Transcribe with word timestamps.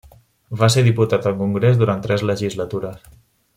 Va 0.61 0.69
ser 0.75 0.83
diputat 0.87 1.27
al 1.33 1.37
Congrés 1.43 1.79
durant 1.83 2.03
tres 2.07 2.25
legislatures. 2.31 3.07